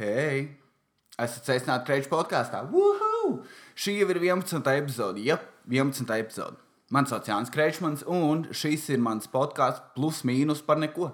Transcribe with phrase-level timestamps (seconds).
[0.00, 0.46] Hei!
[1.20, 2.62] Esat sveicināti Kreņķa podkāstā.
[3.76, 4.70] Šī jau ir 11.
[4.80, 5.20] epizode.
[5.20, 5.36] Jā,
[5.68, 6.08] 11.
[6.16, 6.56] epizode.
[6.88, 11.10] Mans sauc Jānis Kreņķis, un šis ir mans podkāsts plus mīnus par neko.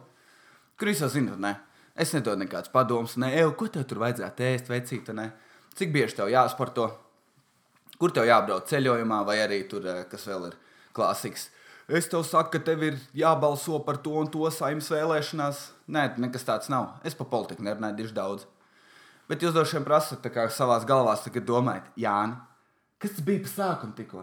[0.79, 1.57] Kur jūs jau zināt, ne?
[1.99, 5.33] Es nedodu nekādus padomus, ne, Eju, ko tev tur vajadzētu ēst, vecīt, ne?
[5.75, 6.87] Cik bieži tev jāsporto?
[7.99, 10.59] Kur tev jābrauc ceļojumā, vai arī tur, eh, kas vēl ir
[10.95, 11.49] klasiks?
[11.89, 15.71] Es tev saku, ka tev ir jābalso par to un to saimnes vēlēšanās.
[15.91, 17.01] Nē, nekas tāds nav.
[17.03, 18.47] Es par politiku nerunāju diži daudz.
[19.27, 22.37] Bet jūs droši vien prasat, kā savā galvā domājat, Jāni,
[23.03, 24.23] kas tas bija pa sākumu tikko?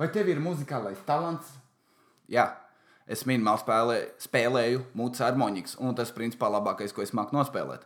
[0.00, 1.50] Vai tev ir muzikālais talants?
[2.30, 2.46] Jā,
[3.04, 7.84] es minimāli spēlē, spēlēju mūzikas harmonikas, un tas principā labākais, ko es māku nospēlēt.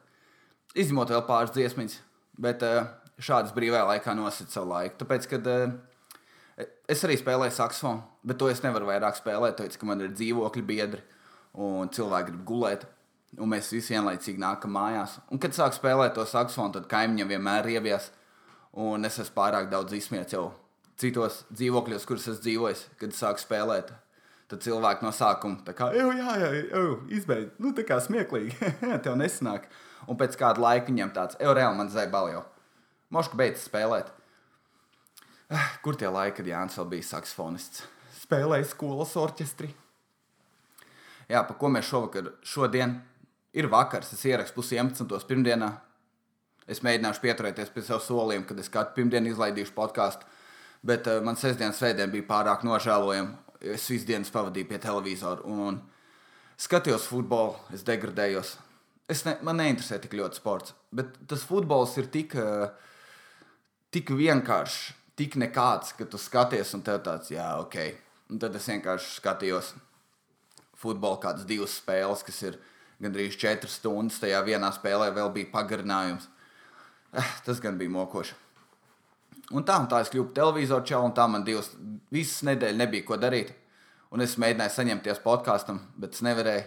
[0.79, 1.99] Izņemot vēl pāris dziesmas,
[2.39, 2.87] bet eh,
[3.19, 5.01] šādas brīvajā laikā nosacīju savu laiku.
[5.03, 5.75] Tāpēc, kad eh,
[6.87, 10.67] es arī spēlēju saksofonu, bet to es nevaru vairāk spēlēt, tāpēc, ka man ir dzīvokļi
[10.71, 11.03] biedri
[11.59, 12.87] un cilvēki grib gulēt
[13.39, 15.19] un mēs visi vienlaicīgi nākam mājās.
[15.33, 18.11] Un, kad sāk spēlēt to saksofonu, tad kaimiņam vienmēr ir ievies,
[18.81, 20.49] un es esmu pārāk daudz izsmiets jau
[21.01, 23.93] citos dzīvokļos, kurus esmu dzīvojis, kad sāk spēlēt.
[24.51, 28.59] Tad cilvēki no sākuma tā kā, jau, jā, jā, jau, izbeidz, nu, tā kā smieklīgi,
[29.05, 29.71] tev nesanāk.
[30.05, 32.43] Un pēc kāda laika viņam tāds, jau reāli man zēbal jau.
[33.15, 34.11] Moška beidz spēlēt.
[35.55, 37.87] Ah, kur tie laiki, kad Jānis vēl bija saksofonists?
[38.21, 39.71] Spēlēja skolas orķestri.
[41.31, 42.99] Jā, pa ko mēs šovakar, šodien
[43.55, 45.07] ir vakars, es ierakstu pusi 11.
[45.29, 45.71] pirmdienā.
[46.71, 50.27] Es mēģināšu pieturēties pie saviem solījumiem, kad es katru pirmdienu izlaidīšu podkāstu.
[50.85, 53.37] Bet uh, man sestdienas svētdiena bija pārāk nožēlojama.
[53.75, 55.79] Es visu dienu pavadīju pie televizora un
[56.61, 58.57] skatījos futbolu, es degradējos.
[59.09, 62.69] Es ne, man neinteresē tik ļoti sports, bet tas futbols ir tik, uh,
[63.93, 67.81] tik vienkāršs, tik nekāds, ka tu skaties un tev tāds, jā, ok.
[68.33, 69.75] Un tad es vienkārši skatījos
[70.81, 74.21] futbolu, kādas divas spēles, kas ir ielikās gandrīz 4 stundas.
[74.23, 76.29] Tajā vienā spēlē vēl bija pagarinājums.
[77.15, 78.35] Eh, tas gan bija mokoši.
[79.53, 81.69] Un tā, un tā es kļuvu par televizoru čauli, un tā man divas,
[82.15, 83.53] visas nedēļas nebija ko darīt.
[84.15, 86.65] Un es mēģināju saņemties podkāstam, bet es nevarēju.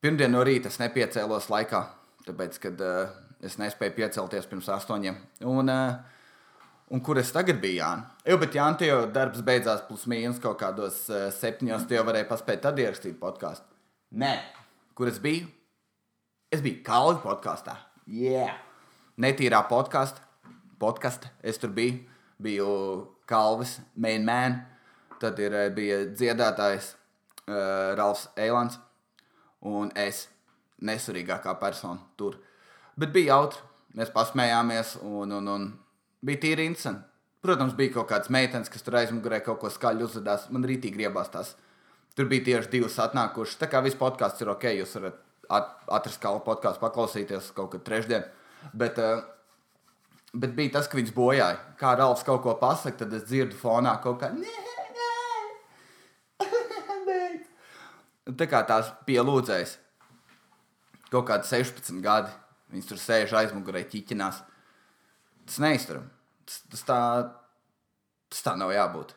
[0.00, 1.82] Pirmdien no rīta es nepiecēlos laikā,
[2.24, 3.10] tāpēc, kad uh,
[3.44, 5.18] es nespēju piecelties pirms astoņiem.
[5.50, 7.90] Un, uh, un kur es tagad biju?
[8.24, 12.30] Jā, bet Jānis, jau darbs beidzās plus mīnus kaut kādos uh, septiņos, tu jau varēji
[12.30, 13.68] paspēt tad ierakstīt podkāstu.
[14.22, 14.32] Nē,
[15.00, 15.46] kur es biju?
[16.52, 17.72] Es biju Kalnu podkāstā.
[18.04, 18.58] Yeah.
[19.16, 20.20] Netīrā podkāstā.
[20.80, 21.24] Podkast.
[21.40, 22.02] Es tur biju.
[22.40, 22.66] Biju
[23.28, 24.58] Kalvis, main man.
[25.20, 26.90] Tad ir, eh, bija dziedātājs
[27.48, 28.76] uh, Ralfs Eilants
[29.64, 30.26] un es.
[30.84, 32.36] Nesurīgākā persona tur.
[32.96, 33.64] Bet bija jautri.
[33.96, 35.66] Mēs pasmējāmies un, un, un
[36.24, 37.08] bija tīri interesanti.
[37.40, 40.50] Protams, bija kaut kāds meitenes, kas tur aizmugurē kaut ko skaļu uzvedās.
[40.52, 41.56] Man rītīgi griebās tās
[42.18, 43.58] Tur bija tieši divas atnākušas.
[43.60, 47.84] Tā kā viss podkāsts ir ok, jūs varat at atrast kādu podkāstu, paklausīties kaut kad
[47.86, 48.26] trešdien.
[48.76, 49.22] Bet, uh,
[50.32, 51.58] bet bija tas, ka viņas bojāja.
[51.80, 54.30] Kā Rāls kaut ko pasakā, tad es dzirdu fonā kaut kā.
[54.34, 54.80] Nē, nē.
[58.40, 59.76] tā kā tās pielūdzējas.
[61.10, 62.30] Kaut kādi 16 gadi.
[62.70, 64.36] Viņas tur sēž aizmugurē, ķiķinās.
[65.50, 66.06] Tas neizturam.
[66.46, 66.98] Tas, tas, tā,
[68.30, 69.16] tas tā nav jābūt.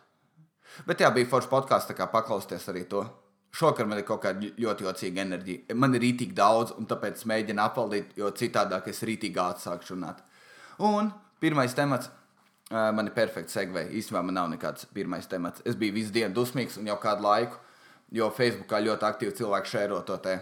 [0.88, 3.04] Bet jā, bija forši podkāsts, kā paklausties arī to.
[3.54, 5.76] Šokar man ir kaut kāda ļoti jocīga enerģija.
[5.78, 10.24] Man ir rītīgi daudz, un tāpēc mēģinu apvaldīt, jo citādāk es rītīgi atsākšu runāt.
[10.82, 11.12] Un
[11.44, 12.10] pirmais temats.
[12.74, 13.86] Man ir perfekts segvei.
[14.00, 15.62] Īstenībā man nav nekāds pirmais temats.
[15.68, 17.60] Es biju visu dienu dusmīgs un jau kādu laiku,
[18.10, 20.40] jo Facebookā ļoti aktīvi cilvēki šēro to te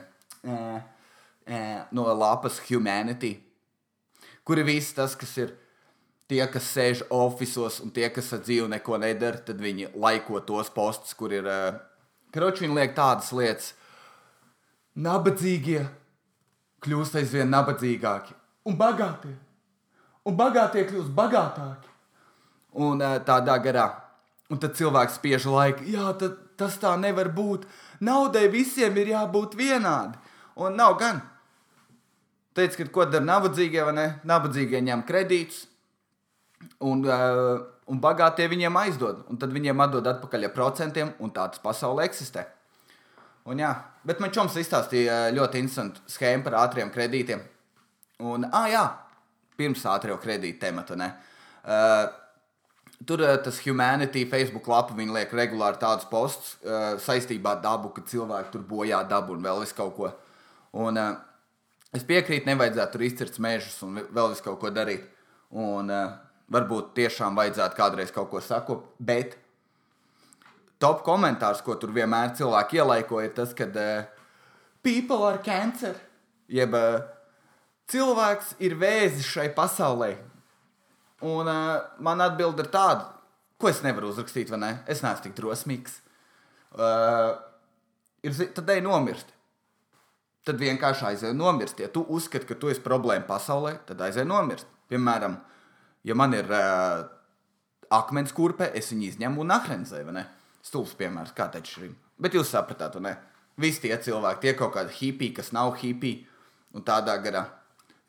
[1.92, 3.34] no lapas Humanity,
[4.48, 5.52] kur ir viss tas, kas ir
[6.32, 10.72] tie, kas sēž oficiālos un tie, kas ar dzīvi neko nedara, tad viņi laiko tos
[10.74, 11.48] postus, kur ir.
[11.48, 11.80] Uh,
[12.32, 13.74] Kroči viņi liek tādas lietas,
[14.96, 15.82] nabadzīgie
[16.82, 18.38] kļūst aizvien nabadzīgāki
[18.70, 19.34] un bagātie.
[20.24, 21.90] Un bagātie kļūst bagātāki.
[22.80, 23.90] Un uh, tādā garā.
[24.52, 27.68] Un tad cilvēks spiež laiku, jā, tad, tas tā nevar būt.
[28.04, 30.20] Naudai visiem ir jābūt vienādi.
[30.60, 31.22] Un nav gan.
[32.56, 34.08] Teic, ka ko dara nabadzīgie vai ne?
[34.28, 35.66] Nabadzīgie ņem kredītus,
[36.82, 37.60] Un, uh,
[37.92, 42.08] un bagātie viņiem aizdod, un tad viņiem atdod atpakaļ ar procentiem, un tā tas pasaulē
[42.10, 42.48] eksistē.
[43.50, 43.72] Un, jā,
[44.06, 47.42] bet man čoms izstāstīja ļoti interesantu schēmu par ātriem kredītiem.
[48.22, 48.84] Un, ah, jā,
[49.58, 50.98] pirms ātrā kredīta temata.
[51.62, 52.06] Uh,
[53.06, 57.92] tur uh, tas Humanity Facebook lapa viņi liek regulāri tādus postus uh, saistībā ar dabu,
[57.96, 60.12] ka cilvēki tur bojā dabu un vēl vis kaut ko.
[60.78, 61.16] Un, uh,
[61.98, 65.10] es piekrītu, nevajadzētu tur izcirst mežus un vēl vis kaut ko darīt.
[65.52, 66.14] Un, uh,
[66.52, 69.38] Varbūt tiešām vajadzētu kādreiz kaut ko sakot, bet
[70.82, 74.04] top komentārs, ko tur vienmēr cilvēki ielaiko, ir tas, ka uh,
[74.84, 75.96] people are cancer.
[76.52, 77.00] Jeb uh,
[77.92, 80.16] cilvēks ir vēzis šai pasaulē.
[81.22, 83.12] Un uh, man atbild ir tāda,
[83.62, 84.72] ko es nevaru uzrakstīt, vai ne?
[84.90, 86.00] Es neesmu tik drosmīgs.
[86.72, 87.38] Uh,
[88.26, 89.30] ir, tad ej nomirst.
[90.48, 91.80] Tad vienkārši aizej nomirst.
[91.84, 94.66] Ja tu uzskati, ka tu esi problēma pasaulē, tad aizej nomirst.
[94.90, 95.38] Piemēram,
[96.08, 97.04] ja man ir uh,
[97.92, 100.26] akmens kurpe, es viņu izņemu un ahrenzēju, vai ne?
[100.66, 101.96] Stulbs piemērs, kā teikt šim.
[102.22, 103.16] Bet jūs sapratāt, ne?
[103.62, 106.24] Visi tie cilvēki, tie kaut kādi hipiji, kas nav hipiji
[106.78, 107.48] un tādā garā.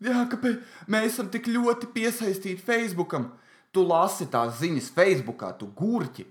[0.02, 3.30] Jā, kāpēc mēs esam tik ļoti piesaistīti Facebookam?
[3.72, 6.26] Tu lasi tās ziņas Facebookā, tu gurķi.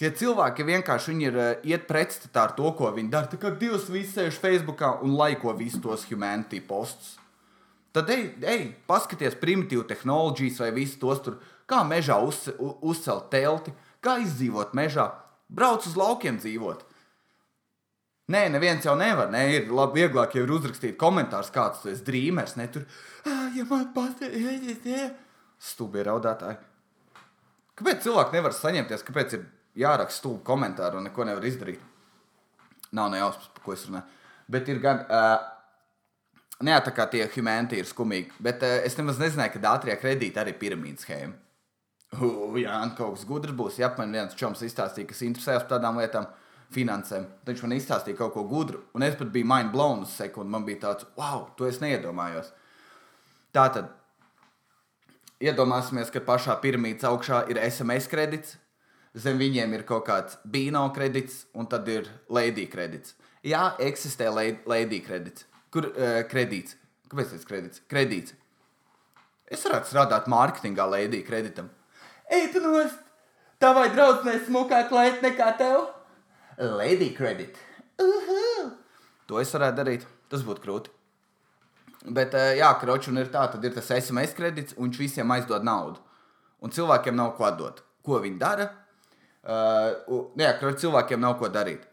[0.00, 3.40] Tie cilvēki vienkārši ir uh, iet pretstatā ar to, ko viņi dara.
[3.40, 7.18] Kā Dievs viss sēž Facebookā un laiko visus tos humanity postus.
[7.92, 12.44] Tad ej, ej paskaties primitīvu tehnoloģijas vai visus tos tur, kā mežā uz,
[12.86, 15.08] uzcelt telti, kā izdzīvot mežā,
[15.50, 16.86] brauc uz laukiem dzīvot.
[18.30, 19.26] Nē, neviens jau nevar.
[19.32, 22.54] Nē, ir labi, vieglāk jau ir uzrakstīt komentārus, kāds tu esi drīmers.
[22.56, 22.86] Ne tur,
[23.26, 25.16] "Ā, ja man patīk,
[25.58, 26.58] stūbi raudātāji.
[27.74, 31.80] Kāpēc cilvēki nevar saņemties, kāpēc ir jāraksta stūbi komentāri un neko nevar izdarīt?
[32.92, 34.04] Nav nejausmas, par ko es runāju.
[34.48, 35.06] Bet ir gan.
[35.08, 35.59] Uh,
[36.60, 38.34] Nē, tā kā tie humanity ir skumīgi.
[38.42, 41.32] Bet uh, es nemaz nezināju, ka ātrie kredīti arī ir piramīdas schēma.
[42.18, 43.78] Uh, jā, kaut kas gudrs būs.
[43.80, 46.26] Jā, man viens čoms izstāstīja, kas interesējas par tādām lietām,
[46.74, 47.24] finansēm.
[47.40, 50.52] Tad Viņš man izstāstīja kaut ko gudru, un es pat biju mind blown uz sekundi.
[50.52, 52.52] Man bija tāds, wow, to es neiedomājos.
[53.56, 53.90] Tā tad
[55.42, 58.58] iedomāsimies, ka pašā piramīdas augšā ir SMS kredīts,
[59.16, 63.16] zem viņiem ir kaut kāds bīno kredīts, un tad ir lady kredīts.
[63.42, 65.48] Jā, eksistē lady kredīts.
[65.74, 66.76] Kur uh, kredīts?
[67.10, 67.82] Kāpēc tas kredīts?
[67.90, 68.34] Kredīts.
[69.50, 71.70] Es varētu strādāt mārketingā lady kreditam.
[72.30, 72.98] Ej, tu nost!
[73.60, 75.82] Tavai draudzenei smukāk lēt nekā tev?
[76.78, 77.58] Lady credit.
[78.00, 78.70] Uhu!
[79.28, 80.06] To es varētu darīt.
[80.30, 80.92] Tas būtu krūti.
[82.06, 85.34] Bet, eh, jā, kroči, un ir tā, tad ir tas SMS kredīts, un viņš visiem
[85.34, 86.00] aizdod naudu.
[86.62, 87.82] Un cilvēkiem nav ko dot.
[88.06, 88.70] Ko viņi dara?
[89.40, 91.84] Uh, jā, kroči, cilvēkiem nav ko darīt.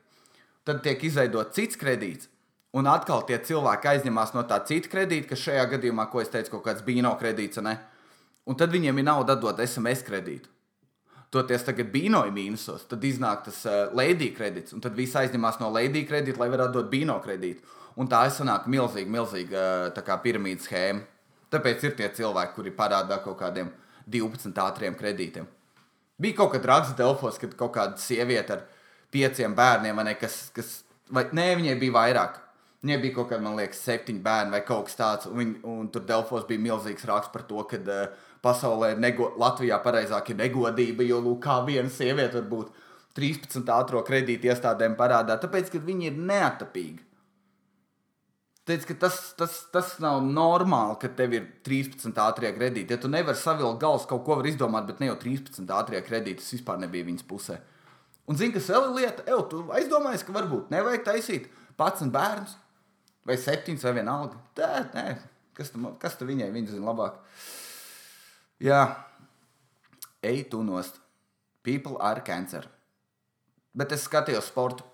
[0.68, 2.28] Tad tiek izveidots cits kredīts,
[2.76, 6.56] un atkal tie cilvēki aizņemās no tā cita kredīta, kas šajā gadījumā, ko es teicu,
[6.56, 7.78] kaut kāds bīno kredīts, ne?
[8.48, 10.52] un tad viņiem ir nauda dot SMS kredītu.
[11.32, 15.68] Toties tagad bīnoja mīnusos, tad iznāk tas uh, lady kredīts, un tad viss aizņemās no
[15.76, 17.76] lady kredīta, lai varētu dot bīno kredītu.
[18.00, 21.04] Un tā sanāk milzīga, milzīga uh, kā piramīdas schēma.
[21.52, 23.74] Tāpēc ir tie cilvēki, kuri parādā kaut kādiem
[24.08, 25.48] 12 ātriem kredītiem.
[26.18, 28.64] Bija kaut kad raksts Delfos, kad kaut kāda sieviete ar
[29.12, 30.72] pieciem bērniem, ne, kas, kas
[31.14, 32.40] vai nē, viņai bija vairāk.
[32.86, 35.30] Viņai bija kaut kāda, man liekas, septiņi bērni vai kaut kas tāds.
[35.30, 39.32] Un, viņ- un tur Delfos bija milzīgs raksts par to, ka uh, pasaulē ir nego,
[39.42, 42.76] Latvijā pareizāk ir negodība, jo lūk, kā viena sieviete var būt
[43.18, 47.02] 13 ātrā kredīta iestādēm parādā, tāpēc, ka viņi ir neatapīgi.
[48.68, 52.92] Teic, tas, tas, tas nav normāli, ka tev ir 13 ātrie kredīti.
[52.92, 56.44] Ja tu nevari savilkt galus, kaut ko var izdomāt, bet ne jau 13 ātrie kredīti,
[56.44, 57.58] tas vispār nebija viņas pusē.
[58.28, 59.24] Un zini, kas vēl ir lieta?
[59.32, 61.48] Ew, tu aizdomājies, ka varbūt nevajag taisīt
[61.80, 62.58] 11 bērnus
[63.28, 64.40] vai 7 vai vienalga.
[64.56, 65.06] Tā, nē,
[65.58, 67.20] kas tam, kas tam viņai, viņa zina labāk.
[68.64, 68.82] Jā,
[70.26, 71.02] ej tu nost.
[71.68, 72.70] People are cancer.
[73.78, 74.86] Bet es skatījos sportu.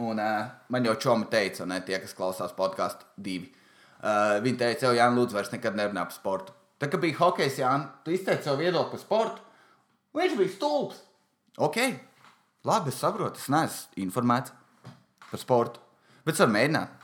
[0.00, 3.52] Un uh, man jau čomi teica, un tie, kas klausās podkāstu divi.
[4.00, 6.56] Uh, viņi teica, jau Jānis, lūdzu, vairs nekad nerunā par sportu.
[6.82, 9.44] Tā kā bija hokejs, Jānis, tu izteici savu viedokli par sportu.
[10.18, 10.98] Viņš bija stulbs.
[11.62, 11.78] Ok,
[12.66, 14.50] labi, es saprotu, es neesmu informēts
[15.28, 15.82] par sportu.
[16.26, 17.03] Bet es varu mēģināt.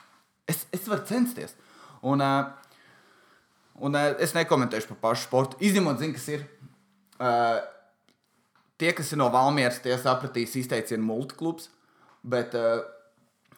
[0.50, 1.54] Es, es varu censties.
[2.02, 2.48] Un, uh,
[3.86, 5.60] un uh, es nekomentēšu par pašu sportu.
[5.64, 6.46] Izņemot, zinu, kas ir.
[7.20, 7.60] Uh,
[8.80, 11.68] tie, kas ir no Valmieras, tie sapratīs izteicienu multiklubs.
[12.20, 12.52] Bet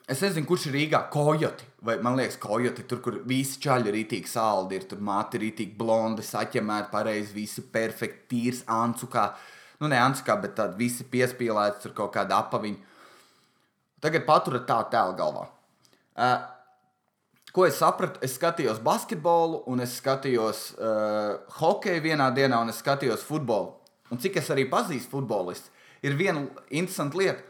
[0.07, 1.01] es nezinu, kurš ir Rīgā.
[1.11, 1.65] Kojoti.
[1.83, 2.85] Vai man liekas, kojoti.
[2.87, 7.35] Tur, kur visi čaļi ir rītīgi saldi, ir tur māte ir rītīgi blondi, saķemēta pareizi,
[7.35, 9.25] visi perfekti, tīrs, ancukā.
[9.81, 12.91] Nu, ne ancukā, bet tādi visi piespīlēti, tur kaut kāda apaviņa.
[14.03, 15.43] Tagad paturiet tā tēlu galvā.
[16.13, 16.37] Uh,
[17.53, 18.17] Ko es sapratu?
[18.25, 23.75] Es skatījos basketbolu, un es skatījos uh, hokeju vienā dienā, un es skatījos futbolu.
[24.09, 25.69] Un cik es arī pazīstu futbolistu,
[26.05, 27.45] ir viena interesanta lieta.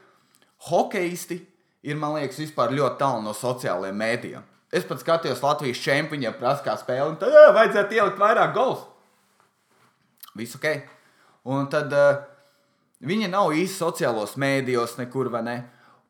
[0.67, 1.39] Hokejisti
[1.87, 4.49] ir, man liekas, vispār ļoti tālu no sociālajiem mēdījiem.
[4.73, 8.83] Es pat skatījos Latvijas čempioniem, prasa, kā spēle, un tad jā, vajadzētu ielikt vairāk gols.
[10.35, 10.67] Viss ok.
[11.53, 12.23] Un tad uh,
[13.05, 15.57] viņi nav īsti sociālos mēdījos, nekur vai ne.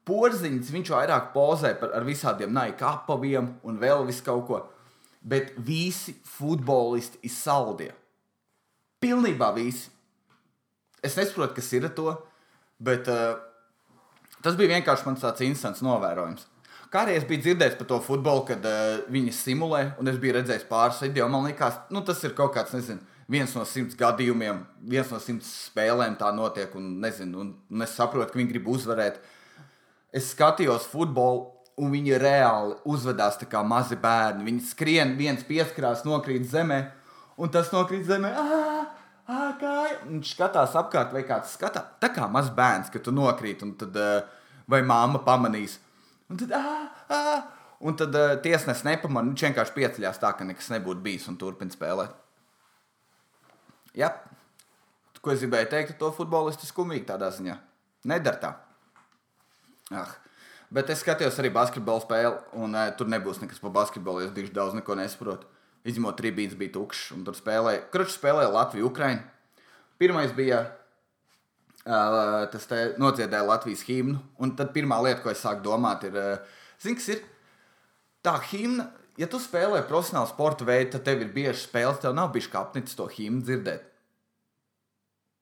[0.08, 4.60] Porziņš viņš vairāk pozē par, ar visādiem naika apaviem un vēl visu kaut ko.
[5.24, 7.92] Bet visi futbolisti ir saldie.
[9.04, 9.88] Pilnībā visi.
[11.04, 12.12] Es nesaprotu, kas ir ar to,
[12.84, 13.38] bet uh,
[14.44, 16.48] tas bija vienkārši mans tāds instants novērojums.
[16.94, 20.36] Kā arī es biju dzirdējis par to futbolu, kad uh, viņi simulē, un es biju
[20.38, 21.26] redzējis pāris video.
[21.32, 23.02] Man liekas, nu, tas ir kaut kāds, nezinu,
[23.34, 24.60] viens no simts gadījumiem,
[24.92, 28.70] viens no simts spēlēm tā notiek, un, nezinu, un, un es saprotu, ka viņi grib
[28.76, 29.18] uzvarēt.
[30.14, 31.48] Es skatījos futbolu,
[31.82, 34.46] un viņi reāli uzvedās kā mazi bērni.
[34.46, 36.84] Viņi skrien, viens pieskarās, nokrīt zemē,
[37.42, 38.30] un tas nokrīt zemē.
[38.30, 38.84] Ā!
[39.24, 40.02] Ah, kāja.
[40.04, 41.96] Viņš skatās apkārt, vai kāds skatās.
[42.04, 43.96] Tā kā mazs bērns, kad tu nokrīt, un tad
[44.70, 45.78] vai mamma pamanīs.
[46.32, 47.46] Un tad, ah, ah,
[47.84, 49.32] un tad uh, tiesnesis nepamanīja.
[49.32, 52.12] Viņš vienkārši pieceļās tā, ka nekas nebūtu bijis un turpina spēlēt.
[53.96, 54.10] Jā,
[55.24, 57.56] ko es gribēju teikt, to futbolistu skumīgi tādā ziņā.
[58.12, 58.54] Nedara tā.
[59.94, 60.14] Ah.
[60.74, 64.24] Bet es skatījos arī basketbolu spēli, un uh, tur nebūs nekas par basketbolu.
[64.26, 65.46] Es diži daudz neko nesaprotu.
[65.86, 67.84] Izņemot, trījus bija tukšs, un tur spēlēja.
[67.94, 69.22] Kručs spēlēja Latviju, Ukraiņu.
[70.02, 75.62] Pirmais bija uh, tas, te nodziedāja Latvijas himnu, un tad pirmā lieta, ko es sāku
[75.68, 77.24] domāt, ir, uh, zini, kas ir
[78.26, 78.90] tā himna.
[79.20, 82.64] Ja tu spēlē profesionālu sporta veidu, tad tev ir bieži spēles, tev nav bijis kā
[82.64, 83.93] apnicis to himnu dzirdēt.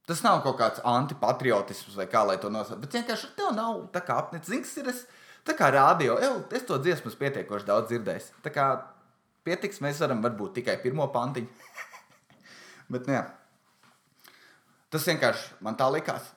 [0.09, 2.79] Tas nav kaut kāds antipatriotisms vai kā lai to nosauc.
[2.81, 4.49] Bet vienkārši tev nav tā kā apnicis.
[4.49, 5.03] Zini, kas ir es,
[5.47, 6.17] tā kā rādio,
[6.51, 8.31] es to dziesmu pietiekoši daudz dzirdējis.
[8.45, 8.65] Tā kā
[9.47, 11.69] pietiks, mēs varam varbūt tikai pirmo pantiņu.
[12.91, 13.23] Bet, nu, jā.
[14.91, 16.33] Tas vienkārši man tā likās.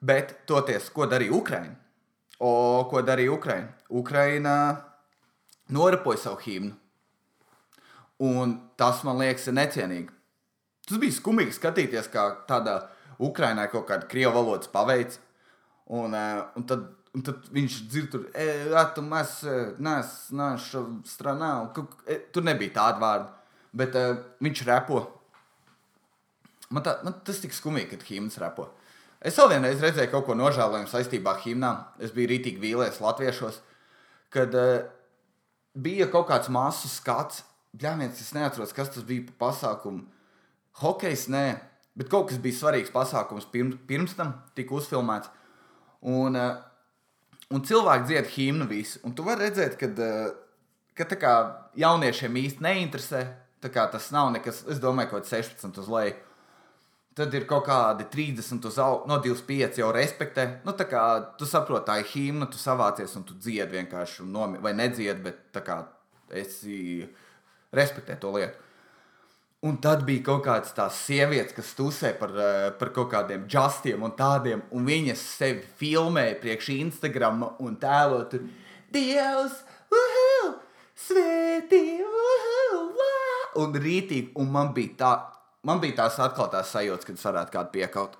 [0.00, 1.76] Bet, toties, ko darīja Ukraiņa?
[2.38, 2.50] O,
[2.90, 3.88] ko darīja Ukraiņa?
[4.00, 4.54] Ukraiņa
[5.74, 6.74] norapoja savu himnu.
[8.18, 10.14] Un tas man liekas, ir necienīgi.
[10.88, 12.80] Tas bija skumīgi skatīties, kā tādā
[13.22, 15.20] Ukraiņā kaut kāda krievu valodas paveids.
[15.88, 19.38] Un, un tad Un tad viņš dzird, tur, e, tu mēs,
[19.82, 21.52] nes, naša stranā.
[22.06, 23.32] E, tur nebija tāda vārda,
[23.80, 25.00] bet uh, viņš repo.
[26.68, 28.68] Man, tā, man tas tik skumīgi, kad himns repo.
[29.24, 31.80] Es vēl vienreiz redzēju kaut ko nožēlojumu saistībā ar himnām.
[31.98, 33.62] Es biju rītīgi vīlies latviešos,
[34.34, 34.84] kad uh,
[35.74, 37.42] bija kaut kāds masu skats.
[37.78, 40.04] Bļāmies, es neatceros, kas tas bija pa pasākumu.
[40.78, 41.44] Hokejs, nē,
[41.98, 45.30] bet kaut kas bija svarīgs pasākums pirms, pirms tam tika uzfilmēts.
[46.06, 46.56] Un uh,
[47.48, 49.00] Un cilvēki dzied himnu visu.
[49.08, 50.30] Un tu vari redzēt, kad, eh,
[50.94, 51.34] ka kā,
[51.76, 53.26] jauniešiem īsti neinteresē.
[53.60, 56.14] Tas nav nekas, es domāju, kaut kāds 16 uz leju.
[57.14, 60.60] Tad ir kaut kādi 30 uz augšu, no 25 jau respektē.
[60.64, 64.58] Nu, tā kā tu saproti, tā ir himna, tu savācies un tu dziedi vienkārši, nomi,
[64.58, 65.86] vai nedziedi, bet tā kā
[66.30, 67.08] esi
[67.72, 68.54] respektē to lietu.
[69.66, 74.02] Un tad bija kaut kādas tās sievietes, kas tusē par, eh, par kaut kādiem justiem
[74.02, 78.40] un tādiem, un viņas sevi filmēja priekš Instagram un tēlo tur
[78.92, 80.54] Dievs, uhu,
[80.94, 83.16] svētī, uhu, vā!
[83.56, 85.10] Un rītīgi, un man bija, tā,
[85.64, 88.16] man bija tās atklātās sajūtas, kad es varētu kādu piekaut.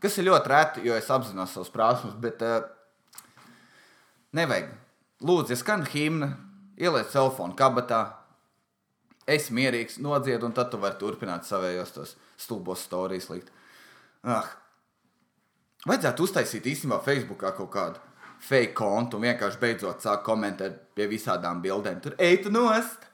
[0.00, 2.66] Kas ir ļoti reti, jo es apzinos savus prasmes, bet uh,
[4.34, 4.74] nevajag.
[5.22, 6.32] Lūdzu, ja skan himna,
[6.76, 8.02] ieliec telefonu kabatā,
[9.26, 13.52] es mierīgs nodziedu, un tad tu vari turpināt savējos tos stulbos stāstus likt.
[14.22, 14.48] Ah.
[15.86, 18.02] Vajadzētu uztaisīt īstenībā Facebookā kaut kādu
[18.42, 21.98] fake kontu un vienkārši beidzot sākt komentēt pie visādām bildēm.
[22.02, 23.08] Tur eitu nost,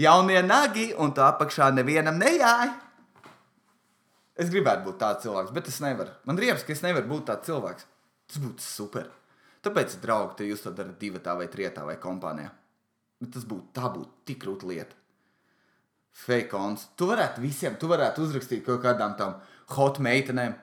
[0.00, 2.72] jaunie nagi, un tā apakšā nevienam nejāja.
[4.34, 6.10] Es gribētu būt tāds cilvēks, bet es nevaru.
[6.26, 7.86] Man riepas, ka es nevaru būt tāds cilvēks.
[8.32, 9.12] Tas būtu super.
[9.64, 12.50] Tāpēc, draugi, te jūs to darat divi tā vai trijā vai kompānijā.
[13.20, 15.03] Bet tas būtu, tā būtu tik grūta lieta
[16.14, 16.88] fake-ons.
[16.98, 19.38] Tu varētu visiem, tu varētu uzrakstīt kaut kādām tām
[19.74, 20.54] hot meitenēm,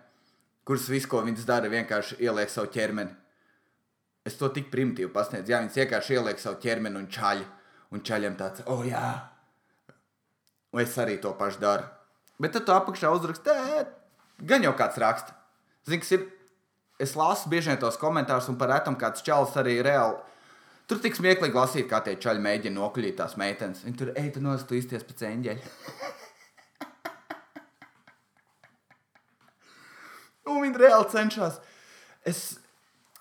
[0.68, 3.18] kuras visu, ko viņas dara, vienkārši ieliek savu ķermeni.
[4.28, 5.52] Es to tik primitīvi pasniedzu.
[5.52, 7.48] Jā, viņas vienkārši ieliek savu ķermeni un čaļi.
[7.92, 9.08] Un čaļiem tāds, oh jā,
[10.72, 11.84] un es arī to pašu daru.
[12.40, 13.56] Bet tad tu apakšā uzraksti,
[14.48, 15.36] gan jau kāds raksta.
[15.90, 16.24] Zini, kas ir?
[17.02, 20.22] Es lasu bieži vien tos komentārus, un par retam kāds čalis arī reāli
[20.92, 23.80] Tur tik smieklīgi lasīt, kā tie čaļi mēģina nokuļīt tās meitenes.
[23.86, 25.64] Viņi tur ej, tu nost, tu izties pēc eņģeļa.
[30.52, 31.62] Un viņi reāli cenšas.
[32.28, 32.60] Es,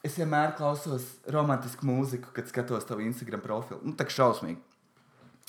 [0.02, 3.78] es vienmēr klausos romantisku mūziku, kad skatos tavu Instagram profilu.
[3.86, 4.58] Nu, tā kā šausmīgi.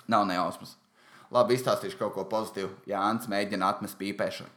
[0.05, 0.77] Nav nejausmas.
[1.33, 2.69] Labi, izstāstīšu kaut ko pozitīvu.
[2.91, 4.53] Jā, Ants mēģina atmest pīpēšanu.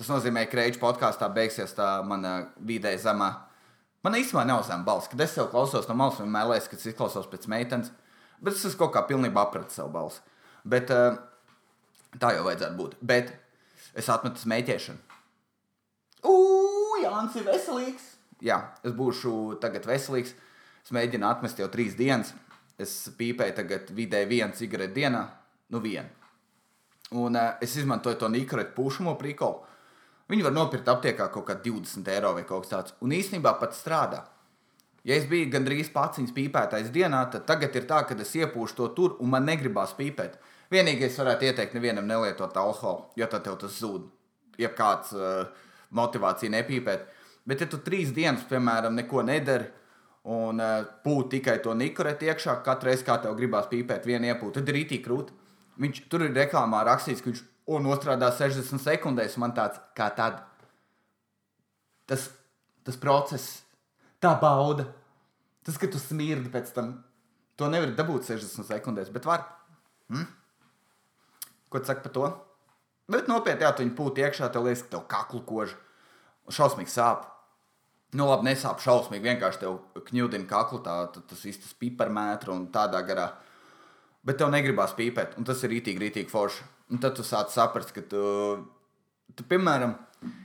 [0.00, 3.44] Tas nozīmē, ka reizes podkāstā beigsies tā mana vidēji zemā
[4.06, 7.26] Man īstenībā zem balss, kad es sev klausos no malas, vienmēr liekas, ka es izklausos
[7.26, 7.88] pēc meitenes,
[8.38, 10.20] bet es esmu kaut kā pilnībā appratis savu balsi.
[10.62, 11.16] Bet uh,
[12.22, 12.94] tā jau vajadzētu būt.
[13.02, 13.32] Bet
[13.98, 15.18] es atmetu smēķēšanu.
[16.22, 18.06] Ugh, Jānis ir veselīgs.
[18.46, 20.36] Jā, es būšu tagad veselīgs.
[20.86, 22.30] Es mēģinu atmest jau trīs dienas.
[22.78, 25.24] Es pīpēju tagad vidēji vienu cigareti dienā,
[25.74, 26.06] nu vienu.
[27.18, 29.66] Un uh, es izmantoju to nīkretu pušamo prikolu.
[30.30, 32.96] Viņi var nopirkt aptiekā kaut kā 20 eiro vai kaut kas tāds.
[33.04, 34.24] Un īstenībā pat strādā.
[35.06, 38.88] Ja es biju gandrīz pats pīpētājs dienā, tad tagad ir tā, ka es iepūšu to
[38.96, 40.34] tur un man negribās pīpēt.
[40.72, 44.08] Vienīgais varētu ieteikt nevienam nelietot alkoholu, jo tad tev tas zūd.
[44.58, 45.46] Ja kāds uh,
[45.94, 47.06] motivācija nepīpēt.
[47.46, 49.68] Bet, ja tu trīs dienas, piemēram, neko nedari
[50.26, 54.58] un uh, pūti tikai to nikurēti iekšā, katru reizi, kā tev gribās pīpēt, vienu iepūtu,
[54.58, 55.36] tad ir rītī krūti.
[55.78, 57.44] Viņš tur ir reklāmā rakstīts, ka viņš
[57.82, 59.36] nostrādā 60 sekundēs.
[59.42, 60.40] Man tāds kā tad.
[62.06, 62.28] Tas,
[62.86, 63.62] tas process
[64.22, 64.86] tā bauda.
[65.66, 66.92] Tas, ka tu smirdi pēc tam,
[67.58, 69.42] to nevar dabūt 60 sekundēs, bet var.
[70.12, 70.28] Hmm?
[71.72, 72.28] Ko tu saki par to?
[73.10, 75.74] Bet nopietni, jā, tu viņu pūti iekšā, tev liekas, ka tev kaklu koža
[76.54, 77.26] šausmīgi sāp.
[78.14, 83.28] Nu, labi, nesāp šausmīgi, vienkārši tev kņūdina kaklu, tā, tas īstais piparmētra un tādā garā.
[84.26, 86.64] Bet tev negribās pīpēt, un tas ir rītīgi, rītīgi forši.
[86.90, 88.22] Un tad tu sāc saprast, ka tu,
[89.38, 89.92] tu piemēram,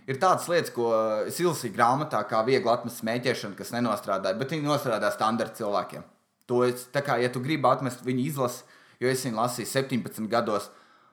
[0.09, 0.91] ir tādas lietas, ko
[1.29, 6.05] es izlasīju grāmatā, kā viegli atmest smēķēšanu, kas nenostrādāja, bet viņi nostrādā standarta cilvēkiem.
[6.51, 8.65] To es, tā kā, ja tu gribi atmest viņu izlasi,
[9.01, 10.69] jo es viņu lasīju 17 gados,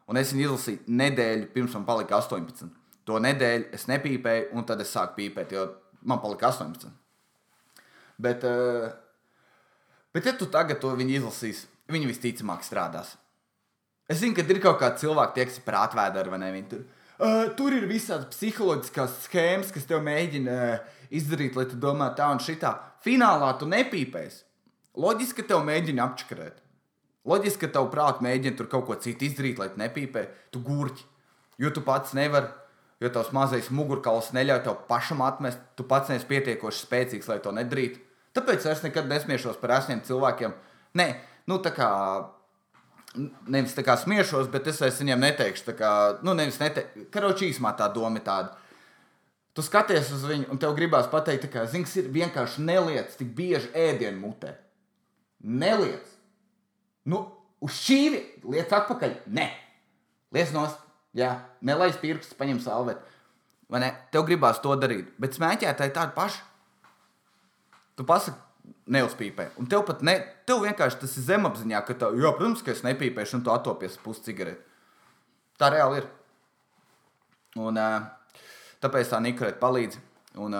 [0.08, 2.68] un es viņu izlasīju nedēļu pirms man palika 18.
[3.08, 5.64] To nedēļu es nepīpēju, un tad es sāku pīpēt, jo
[6.08, 6.92] man palika 18.
[8.20, 8.90] Bet, uh,
[10.12, 13.16] bet ja tu tagad to izlasīsi, viņi visticamāk strādās.
[14.08, 16.54] Es zinu, ka ir kaut kāda cilvēka, tie, kas ir par atvēdēru vai ne.
[16.54, 16.86] Viņi tur
[17.18, 22.28] Uh, tur ir visādas psiholoģiskās schēmas, kas tev mēģina uh, izdarīt, lai tu domā tā
[22.30, 22.70] un šitā.
[23.02, 24.44] Finālā tu nepīpēsi.
[25.02, 26.60] Loģiski, ka tev mēģina apčakarēt.
[27.26, 30.22] Loģiski, ka tev prātā mēģina tur kaut ko citu izdarīt, lai tu nepīpē.
[30.54, 31.08] Tu gurķi,
[31.58, 32.52] jo tu pats nevari,
[33.02, 35.58] jo tavs mazais mugurkauls neļauj tev pašam atmest.
[35.74, 37.98] Tu pats neesi pietiekoši spēcīgs, lai to nedarītu.
[38.38, 40.54] Tāpēc es nekad nesmiešos par esmiem cilvēkiem.
[41.02, 41.08] Nē,
[41.48, 41.88] nu tā kā
[43.48, 45.90] nevis tā kā smiešos, bet es vairs viņiem neteikšu, tā kā,
[46.26, 48.52] nu, nevis neteikšu, karoči īsumā tā doma ir tāda.
[49.56, 53.72] Tu skaties uz viņu, un tev gribās pateikt, ka zings ir vienkārši neliec tik bieži
[53.74, 54.52] ēdienu mutē.
[55.42, 56.04] Neliec.
[57.08, 57.24] Nu,
[57.64, 58.20] uz šīvi
[58.52, 59.16] liec atpakaļ.
[59.34, 59.48] Nē,
[60.36, 60.84] liec nost.
[61.16, 61.32] Jā,
[61.64, 63.16] nelaiž pirkstus, paņem salveti.
[63.72, 63.88] Vai ne?
[64.12, 66.44] Tev gribās to darīt, bet smēķētāji tādi paši.
[67.98, 68.38] Tu pasaki,
[68.92, 69.50] neuzpīpē.
[69.60, 70.16] Un tev pat ne,
[70.48, 73.98] tev vienkārši tas ir zemapziņā, ka, tā, jo, protams, ka es nepīpēšu, un tu attopies
[74.02, 74.64] pusi cigareti.
[75.58, 76.06] Tā reāli ir.
[77.58, 77.80] Un,
[78.84, 79.98] tāpēc tā nikrēta palīdz.
[80.44, 80.54] Un,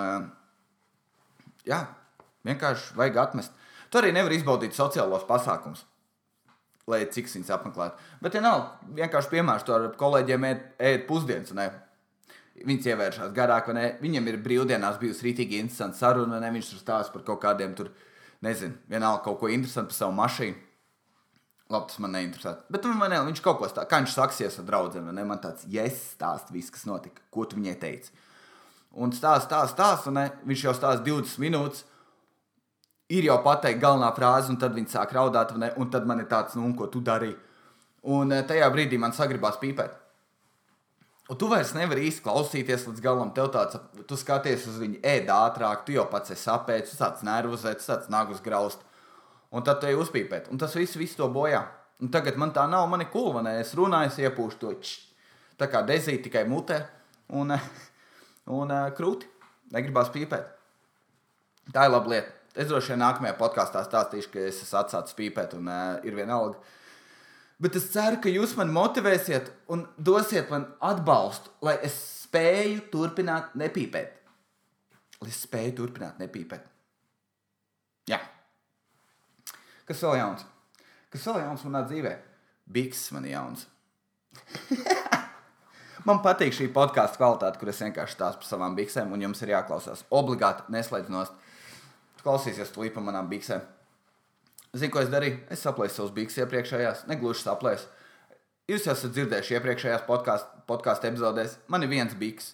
[1.69, 1.83] jā,
[2.49, 3.55] vienkārši vajag atmest.
[3.89, 5.85] Tu arī nevari izbaudīt sociālos pasākumus,
[6.91, 8.09] lai cik viņas apmeklētu.
[8.25, 8.65] Bet, ja nav,
[8.97, 11.55] vienkārši piemērs to ar kolēģiem ēd pusdienas.
[12.67, 13.89] Viņas ievēršās garāk, vai ne?
[14.03, 16.55] Viņam ir brīvdienās bijusi rītīgi interesanta saruna, vai ne?
[16.57, 17.93] Viņš tur stāsta par kaut kādiem tur
[18.45, 20.65] nezinu, vienalga kaut ko interesantu par savu mašīnu.
[21.69, 22.55] Labi, tas man neinteresē.
[22.73, 25.67] Bet man, ne, viņš kaut ko tādu, kā viņš saksies ar draugiem, ne man tāds,
[25.69, 28.15] ja es stāstu viss, kas notika, ko tu viņai teici.
[28.97, 31.85] Un stāsta, stāsta, stāsta, un ne, viņš jau stāsta 20 minūtes.
[33.13, 36.57] Ir jau pateikta galvenā frāze, un tad viņi sāk raudāt, un tad man ir tāds,
[36.57, 37.37] nu, ko tu darīji.
[38.09, 39.97] Un eh, tajā brīdī man sagribās pīpēt.
[41.29, 43.33] Un tu vairs nevari īsti klausīties līdz galam.
[43.37, 43.77] Tev tāds,
[44.09, 47.85] tu skaties uz viņu, ēd ātrāk, tu jau pats esi apēdis, tu sāc nervozēt, tu
[47.85, 48.81] sāc nagus graust.
[49.53, 50.49] Un tad tu ej uzpīpēt.
[50.53, 51.67] Un tas viss, viss to bojā.
[52.01, 53.59] Un tagad man tā nav, man ir kulva, ne?
[53.61, 54.97] Es runāju, es iepūšu to č.
[55.61, 56.81] Tā kā dezīt tikai mutē
[57.37, 57.53] un,
[58.59, 59.29] un krūti.
[59.75, 60.49] Negribās pīpēt.
[61.75, 62.33] Tā ir laba lieta.
[62.57, 66.57] Es droši vien nākamajā podkāstā stāstīšu, ka es esmu atsācis pīpēt un uh, ir vienalga.
[67.59, 71.97] Bet es ceru, ka jūs man motivēsiet un dosiet man atbalstu, lai es
[72.29, 74.13] spēju turpināt nepīpēt.
[75.19, 76.69] Lai es spēju turpināt nepīpēt.
[78.13, 78.21] Jā.
[79.89, 80.45] Kas vēl jauns?
[81.11, 82.13] Kas vēl jauns manā dzīvē?
[82.71, 83.67] Biks man jauns.
[86.09, 89.57] man patīk šī podkāstu kvalitāte, kur es vienkārši stāstu par savām biksēm, un jums ir
[89.57, 90.05] jāklausās.
[90.15, 91.35] Obligāti neslēdz nost.
[92.23, 93.67] Klausīsies tu līpa manām biksēm.
[94.77, 95.41] Zini, ko es darīju?
[95.53, 97.89] Es saplēsu savus bikses iepriekšējās, negluži saplēsu.
[98.69, 101.57] Jūs jau esat dzirdējuši iepriekšējās podkāstu podkāst epizodēs.
[101.73, 102.53] Man ir viens biks.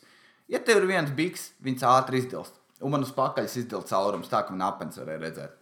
[0.50, 2.54] Ja tev ir viens biks, viņš ātri izdilst.
[2.84, 5.56] Un man uz pakaļas izdilst caurums, tā ka man apelsīns varēja redzēt.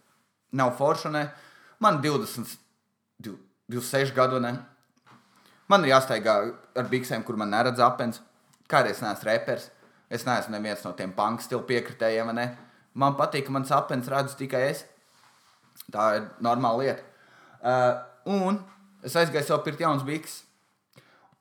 [0.59, 1.23] Nav forša, ne?
[1.81, 2.53] Man 20,
[3.25, 4.53] 26 gadu, ne?
[5.71, 6.35] Man ir jāsteigā
[6.77, 8.21] ar biksēm, kur man neredz apelsīns.
[8.69, 9.69] Kādreiz neesmu repers.
[10.13, 12.33] Es neesmu neviens no tiem punk stilu piekritējiem?
[12.93, 14.85] Man patīk, ka mans apelsīns redz tikai es.
[15.93, 17.03] Tā ir normāla lieta.
[17.63, 17.91] Uh,
[18.33, 18.57] un
[19.05, 20.41] es aizgāju sev pirkt jaunas bikses.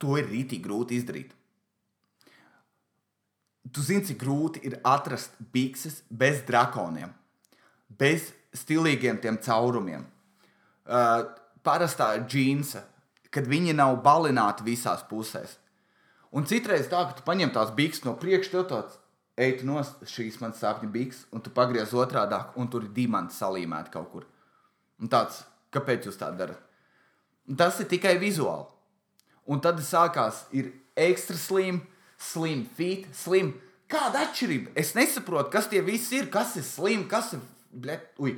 [0.02, 1.32] To ir rītīgi grūti izdarīt.
[3.72, 7.12] Tu zini, cik grūti ir atrast bikses bez drakoniem,
[7.88, 10.02] bez stilīgiem tiem caurumiem.
[10.82, 11.22] Uh,
[11.64, 12.82] parastā džinsa,
[13.32, 15.56] kad viņi nav balināti visās pusēs.
[16.34, 18.98] Un citreiz tā, ka tu paņem tās bikses no priekša, tev tāds
[19.40, 23.92] ej nos šīs manas sapņu biks, un tu pagriez otrādāk, un tur ir diamanti salīmēti
[23.94, 24.26] kaut kur.
[25.02, 25.42] Un tāds,
[25.74, 26.60] kāpēc jūs tā darat?
[27.50, 28.68] Un tas ir tikai vizuāli.
[29.50, 31.82] Un tad sākās ir ekstra slim,
[32.22, 33.56] slim fit, slim.
[33.90, 34.72] Kāda atšķirība?
[34.78, 37.42] Es nesaprotu, kas tie visi ir, kas ir slim, kas ir.
[37.72, 38.36] Bļet, uj,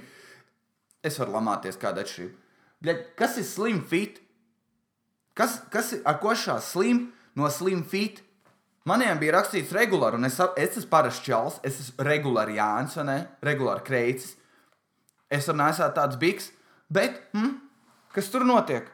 [1.04, 2.40] es varu lamāties, kāda atšķirība.
[2.84, 4.22] Bļet, kas ir slim fit?
[5.34, 8.22] Kas, kas ir ar ko šā slim no slim fit?
[8.88, 13.06] Maniem bija rakstīts regulāri, un es, es esmu parasts čels, es esmu regulāri Jānis, vai
[13.08, 13.16] ne?
[13.44, 14.34] Regulāri kreicis.
[15.34, 16.50] Es varu nesāt tāds biks,
[16.92, 17.56] bet, hm,
[18.14, 18.86] kas tur notiek?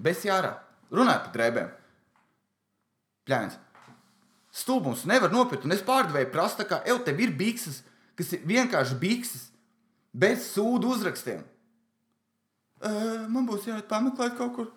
[0.00, 0.54] Bez jārā.
[0.94, 1.70] Runāju par drēbēm.
[3.28, 3.58] Pļāns.
[4.50, 7.82] Stulbums nevar nopirkt, un es pārdevēju prasu, kā jau tev ir bikses,
[8.18, 9.44] kas ir vienkārši bikses,
[10.10, 11.44] bez sūdu uzrakstiem.
[12.80, 12.90] E,
[13.30, 14.70] man būs jāiet pameklēt kaut kur.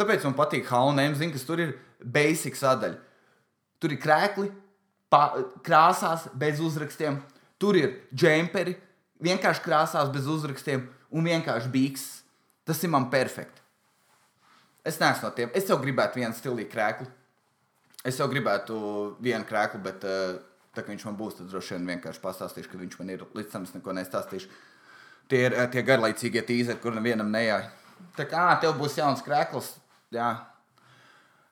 [0.00, 2.98] Tāpēc man patīk Haunēm, zin, kas tur ir basic sadaļa.
[3.82, 4.48] Tur ir krēkli,
[5.12, 5.28] pa,
[5.62, 7.20] krāsās bez uzrakstiem,
[7.62, 8.74] tur ir džemperi,
[9.22, 12.22] vienkārši krāsās bez uzrakstiem un vienkārši bikses.
[12.66, 13.62] Tas ir man perfekti.
[14.86, 15.50] Es neesmu no tiem.
[15.54, 17.08] Es jau gribētu vienu stilīgu krēklu.
[18.06, 18.76] Es jau gribētu
[19.22, 20.38] vienu krēklu, bet uh,
[20.74, 23.50] tā kā viņš man būs, tad droši vien vienkārši pastāstīšu, ka viņš man ir līdz
[23.52, 24.50] tam es neko nestāstīšu.
[25.30, 27.70] Tie ir uh, tie garlaicīgie tīzeri, kur nevienam nejāja.
[28.18, 29.76] Tā kā tev būs jauns krēkls,
[30.14, 30.32] jā.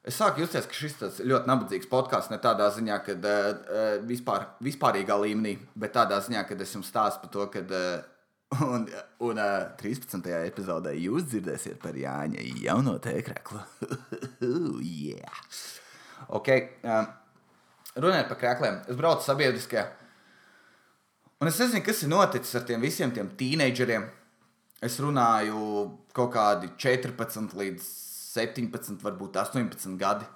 [0.08, 2.30] Es sāku justies, ka šis ir ļoti nabadzīgs podkāsts.
[2.32, 7.26] Ne tādā ziņā, ka uh, vispār, vispārīgā līmenī, bet tādā ziņā, ka es jums stāstu
[7.26, 8.00] par to, ka uh,
[8.60, 10.24] Un, un uh, 13.
[10.48, 13.60] epizodē jūs dzirdēsiet par Jāņa jauno tēkrēklu.
[14.82, 15.38] yeah.
[16.34, 16.50] Ok,
[16.82, 17.04] uh,
[17.94, 19.84] runājot par krēkliem, es braucu sabiedriskajā.
[21.40, 24.08] Un es nezinu, kas ir noticis ar tiem visiem tiem tīneidžeriem.
[24.82, 25.86] Es runāju
[26.16, 27.86] kaut kādi 14 līdz
[28.30, 30.28] 17, varbūt 18 gadi.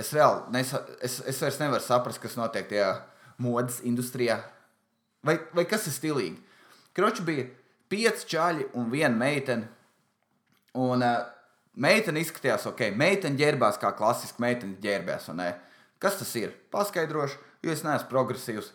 [0.00, 2.88] Es reāli nesa, es, es vairs nevaru saprast, kas notiek tajā
[3.42, 4.40] modes industrijā.
[5.24, 6.40] Vai, vai kas ir stilīgi?
[6.94, 7.46] Kroči bija
[7.90, 9.68] pieci čaļi un viena meitene.
[10.80, 11.20] Un uh,
[11.78, 12.88] meitene izskatījās ok.
[12.98, 15.30] Meitene ģērbās kā klasiski meitene ģērbās.
[16.02, 16.52] Kas tas ir?
[16.74, 18.72] Paskaidrošu, jo es neesmu progresīvs.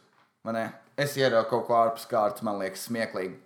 [0.99, 3.37] Es ieraugu kaut ko ārpus kārtas, man liekas, smieklīgi.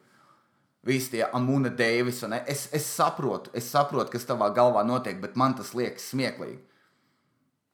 [0.84, 5.38] Visi tie amūna dēvis, un es, es saprotu, es saprotu, kas tavā galvā notiek, bet
[5.40, 6.60] man tas liekas smieklīgi.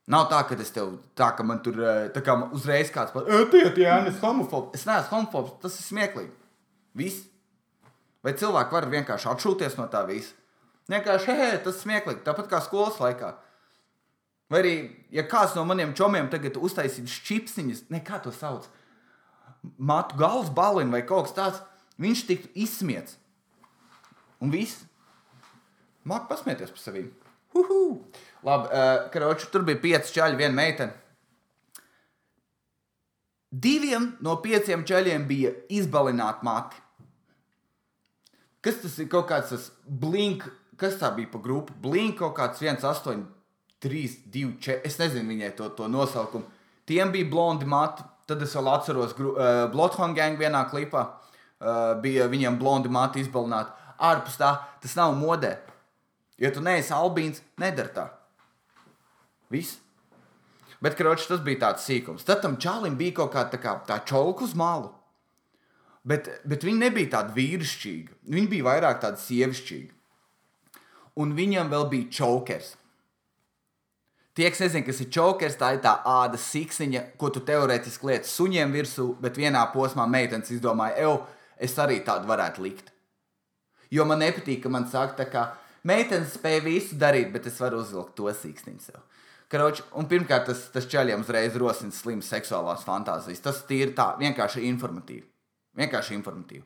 [0.10, 1.78] Nav tā, ka es tev tā, ka man tur
[2.14, 4.78] tā kā uzreiz kāds pateiks, tie tie ir homofobs.
[4.78, 6.32] Es neesmu homofobs, tas ir smieklīgi.
[6.98, 7.28] Viss.
[8.26, 10.34] Vai cilvēki var vienkārši atšūties no tā visa?
[10.90, 13.36] Vienkārši, hei, tas ir smieklīgi, tāpat kā skolas laikā.
[14.50, 14.74] Vai arī,
[15.14, 18.66] ja kāds no maniem čomiem tagad uztaisītu čipsiņas, ne kā to sauc,
[19.78, 21.62] matu galvas balinu vai kaut kas tāds,
[22.00, 23.18] viņš tiktu izsmiets.
[24.40, 24.86] Un viss.
[26.08, 27.04] Māk pasmieties par sevi.
[27.58, 28.00] Uhu!
[28.46, 30.96] Labi, uh, karoči, tur bija pieci čaļi, viena meitene.
[33.50, 36.78] Diviem no pieciem čaļiem bija izbalināti mati.
[38.64, 39.10] Kas tas ir?
[39.10, 40.46] Kaut kāds tas blink,
[40.80, 41.74] kas tā bija pa grupu?
[41.82, 43.26] Blink kaut kāds 1, 8,
[43.82, 44.84] 3, 2, 4.
[44.86, 46.46] Es nezinu viņai to, to nosaukumu.
[46.90, 48.06] Tiem bija blondi mati.
[48.30, 51.08] Tad es vēl atceros, uh, Bloodhound Gang vienā klipā
[52.04, 53.76] bija viņiem blondi mati izbalināti.
[54.00, 55.58] Ārpus tā, tas nav modē.
[56.40, 58.06] Ja tu neesi albīns, nedara tā.
[59.52, 59.80] Viss.
[60.80, 62.24] Bet, kroči, tas bija tāds sīkums.
[62.24, 64.94] Tad tam čālim bija kaut kā tā, kā, tā čolka uz malu.
[66.08, 68.22] Bet, bet viņa nebija tāda vīrišķīga.
[68.32, 69.98] Viņa bija vairāk tāda sievišķīga.
[71.20, 72.78] Un viņam vēl bija čokers.
[74.38, 78.32] Tie, kas nezina, kas ir čokers, tā ir tā ādas siksniņa, ko tu teorētiski lieti
[78.32, 81.18] suņiem virsū, bet vienā posmā meitenes izdomāja, ej,
[81.60, 82.94] es arī tādu varētu likt.
[83.92, 85.46] Jo man nepatīk, ka man saka, tā kā
[85.88, 89.00] meitenes spēja visu darīt, bet es varu uzvilkt to siksniņu sev.
[89.50, 93.42] Kroč, un pirmkārt, tas, tas ceļiem uzreiz rosina slimas seksuālās fantāzijas.
[93.42, 95.26] Tas ir tā vienkārši informatīvi.
[95.80, 96.66] Vienkārši informatīvi.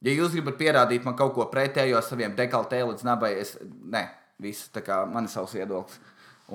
[0.00, 4.06] Ja jūs gribat pierādīt man kaut ko pretējo saviem dekaltē līdz nabai, es ne,
[4.40, 6.00] viss tā kā man ir savs viedoklis.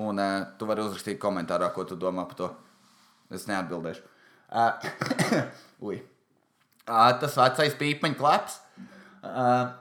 [0.02, 2.50] Un uh, tu vari uzrakstīt komentārā, ko tu domā par to.
[3.32, 4.02] Es neatbildēšu.
[4.50, 4.90] Uh,
[5.86, 6.02] Ui.
[6.86, 8.60] Uh, tas vecais pīpaņu klaps.
[9.26, 9.72] Uh,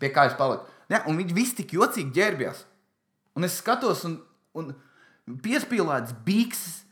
[0.00, 0.64] pie kā es paliku.
[0.88, 2.64] Ja, un viņi visi tik jocīgi ģērbjās.
[3.36, 4.16] Un es skatos, un
[4.58, 4.72] un
[5.44, 6.84] piespīlēts bikses.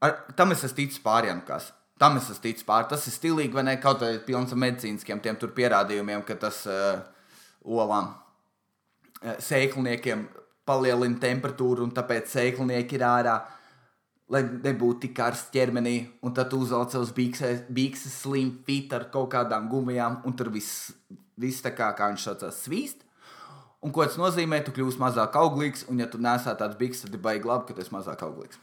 [0.00, 1.70] Ar, tam es esmu ticis pāri, nu kas.
[2.00, 2.88] Tam es esmu ticis pāri.
[2.92, 3.76] Tas ir stilīgi, vai ne?
[3.82, 7.02] Kaut arī pilns ar medicīniskiem tiem pierādījumiem, ka tas uh,
[7.64, 8.14] olām,
[9.20, 10.26] uh, sēkliniekiem
[10.68, 13.36] palielina temperatūru, un tāpēc sēklinieki ir ārā,
[14.30, 15.96] lai nebūtu tik karsts ķermenī.
[16.24, 20.92] Un tad uzvelc savus bikses, slim fit ar kaut kādām gumijām, un tur viss,
[21.40, 23.06] viss tā kā, kā viņš saucās, svīst.
[23.80, 24.60] Un ko tas nozīmē?
[24.64, 27.76] Tu kļūsi mazāk auglīgs, un ja tu nesā tādas bikses, tad ir baigi labi, ka
[27.76, 28.60] tu esi mazāk auglīgs.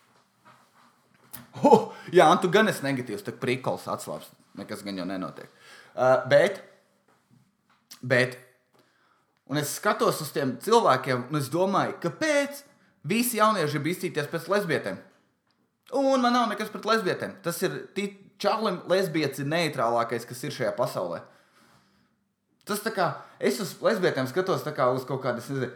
[1.66, 4.30] Oh, jā, un tu gan esi negatīvs, tad prikols atslābst.
[4.58, 5.50] Nekas gan jau nenotiek.
[5.98, 6.62] Uh, bet,
[8.06, 8.38] bet,
[9.50, 12.62] un es skatos uz tiem cilvēkiem, un es domāju, kāpēc
[13.10, 15.02] visi jaunieši grib izcīnīties pēc lesbietēm.
[15.96, 17.38] Un man nav nekas pret lesbietēm.
[17.46, 17.78] Tas ir
[18.42, 21.22] čalim, lesbietis ir neitrālākais, kas ir šajā pasaulē.
[22.68, 23.08] Tas tā kā
[23.40, 25.72] es uz lesbietēm skatos kā uz kaut kādu, nezinu,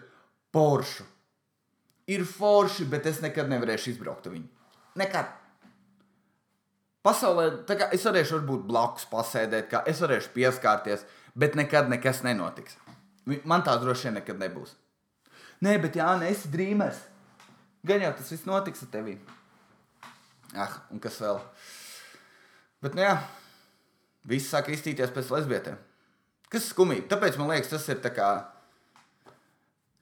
[0.52, 1.06] poršu.
[2.12, 4.50] Ir forši, bet es nekad nevarēšu izbraukt viņu.
[5.00, 5.30] Nekad.
[7.06, 11.06] Pasaulē, kā, es varēšu varbūt blakus pasēdēt, kā es varēšu pieskarties,
[11.40, 12.76] bet nekad nekas nenotiks.
[13.48, 14.76] Man tā droši vien nekad nebūs.
[15.62, 17.00] Nē, bet jā, nē, esi drīmers.
[17.88, 19.16] Gan jau tas viss notiks ar tevi.
[20.58, 21.40] Ah, un kas vēl?
[22.84, 23.14] Bet, nu jā,
[24.28, 25.78] viss sāk iztīties pēc lesbietēm.
[26.52, 27.08] Kas skumīgi?
[27.12, 28.32] Tāpēc man liekas, tas ir tā kā.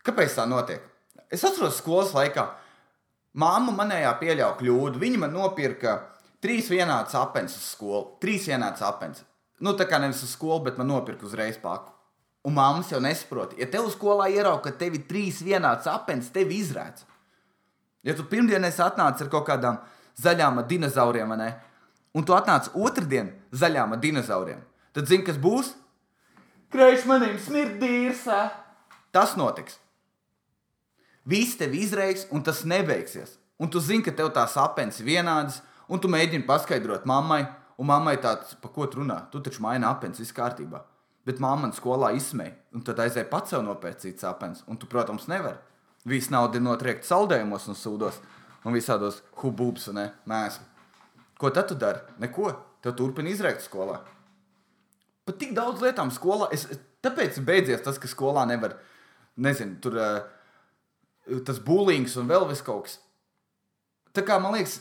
[0.05, 0.85] Kāpēc tā notiek?
[1.29, 2.47] Es atceros skolas laikā,
[3.37, 5.01] māma manējā pieļāva kļūdu.
[5.03, 5.99] Viņa man nopirka
[6.41, 8.15] trīs vienādas apelsnes uz skolu.
[8.23, 9.27] Trīs vienādas apelsnes.
[9.59, 11.93] Nu, tā kā nevis uz skolu, bet man nopirka uzreiz paku.
[12.47, 16.61] Un māmas jau nesaprot, ja tev skolā ierauga, ka tev ir trīs vienādas apelsnes, tevi
[16.63, 17.03] izrādz.
[18.07, 19.81] Ja tu pirmdienās atnāc ar kaut kādām
[20.19, 21.49] zaļām dinozauriem, ne?
[22.13, 24.61] un tu atnāc otrdien zaļām dinozauriem,
[24.95, 25.73] tad zini, kas būs?
[26.73, 28.25] Kreišmanim smirdīs!
[29.13, 29.79] Tas notiks.
[31.29, 33.37] Viss tevi izreiks, un tas nebeigsies.
[33.59, 37.41] Un tu zini, ka tev tās apelsnes vienādas, un tu mēģini paskaidrot mammai,
[37.77, 39.23] un mammai tāds, pa ko tu runā?
[39.33, 40.83] Tu taču maini apelsnes, viss kārtībā.
[41.27, 44.87] Bet mamma man skolā izsmeja, un tad aizēja pats sev nopērkt citas apelsnes, un tu,
[44.89, 45.59] protams, nevari.
[46.07, 48.21] Viss nauda ir notriekta saldējumos un sūdos,
[48.65, 50.65] un visādos hubūbs un mēslu.
[51.39, 52.01] Ko tad tu dari?
[52.19, 52.51] Neko.
[52.83, 53.99] Tev turpina izrēkt skolā.
[55.27, 56.47] Pat tik daudz lietām skolā.
[56.55, 56.65] Es,
[57.03, 58.77] tāpēc beidzies tas, ka skolā nevar,
[59.39, 60.21] nezinu, tur uh,
[61.47, 62.97] tas būlings un vēl vis kaut kas.
[64.15, 64.79] Tā kā man liekas,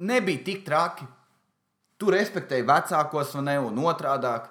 [0.00, 1.08] nebija tik traki.
[2.00, 4.48] Tu respektēji vecākos un ne un otrādāk.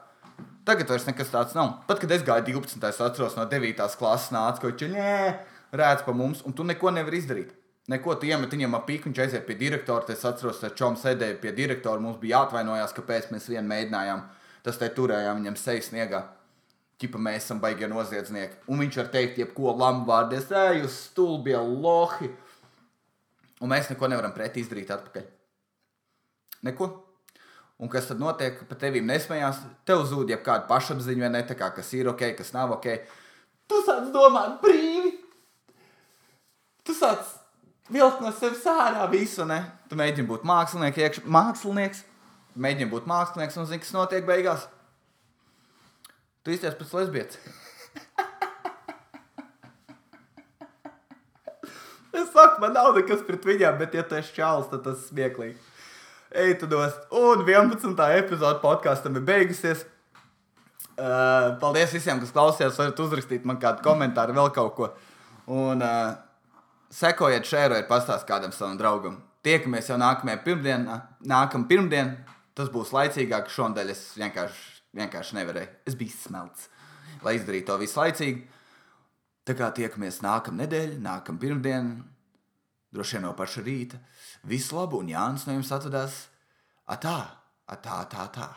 [0.67, 1.79] Tagad vairs nekas tāds nav.
[1.87, 2.83] Pat kad es gāju 12.
[2.89, 3.87] es atceros no 9.
[3.97, 7.55] klases nāca, ko viņš rēdz pa mums, un tu neko nevari izdarīt.
[7.89, 10.05] Neko tu iemet viņam ap pīku, viņš aiziet pie direktora.
[10.13, 12.01] Es atceros, ka Čoms sēdēja pie direktora.
[12.03, 14.21] Mums bija jāatvainojas, kāpēc mēs vienu mēģinājām.
[14.65, 16.19] Tas te turējām viņam sejas sniegā.
[16.99, 18.59] Čipa mēs esam baigie noziedznieki.
[18.69, 22.29] Un viņš var teikt, jebko lambvārdies, ej, jūs stulbie lohi.
[23.63, 25.25] Un mēs neko nevaram pretī izdarīt atpakaļ.
[26.69, 26.91] Neko.
[27.79, 28.59] Un kas tad notiek?
[28.69, 29.63] Par tevīm nesmējās.
[29.87, 31.43] Tev zūd jau kāda pašapziņa, vai ne?
[31.47, 32.91] Tā kā kas ir ok, kas nav ok.
[33.71, 35.15] Tu sāc domāt brīvi.
[36.83, 37.38] Tu sāc
[37.93, 39.59] vilkt no sevis ārā visu, ne?
[39.89, 41.21] Tu mēģini būt mākslinieks, iekš...
[41.25, 42.03] mākslinieks,
[42.59, 44.67] mēģini būt mākslinieks un zini, kas notiek beigās.
[46.45, 47.35] Tu izties pēc lesbietes.
[52.13, 55.57] es saku, man nav nekas pret viņām, bet ja tu esi čāls, tad tas smieklīgi.
[56.29, 56.93] Ej, tu dos.
[57.17, 57.97] Un 11.
[58.19, 59.81] epizode podkāstam ir beigusies.
[60.99, 62.77] Uh, paldies visiem, kas klausījās.
[62.77, 64.89] varat uzrakstīt man kādu komentāru, vēl kaut ko.
[65.49, 66.28] Un, uh,
[66.93, 69.19] sekojiet, šērojiet, pastāstiet kādam savam draugam.
[69.45, 70.99] Tiekamies jau nākamajā pirmdienā,
[71.29, 72.37] nākamā pirmdiena.
[72.57, 73.47] Tas būs laicīgāk.
[73.53, 74.63] Šonadēļ es vienkārši,
[74.99, 75.73] vienkārši nevarēju.
[75.87, 76.67] Es biju smelts,
[77.23, 78.41] lai izdarītu to visu laicīgi.
[79.47, 82.03] Tā kā tiekamies nākamā nedēļa, nākamā pirmdiena,
[82.93, 84.01] droši vien no paša rīta.
[84.49, 86.25] Visu labu, un Jānis no jums atvedās.
[86.89, 87.19] Atā,
[87.69, 88.49] atā, atā, atā.